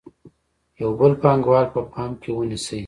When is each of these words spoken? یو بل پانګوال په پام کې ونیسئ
یو 0.81 0.91
بل 0.99 1.11
پانګوال 1.21 1.65
په 1.73 1.79
پام 1.93 2.11
کې 2.21 2.29
ونیسئ 2.33 2.79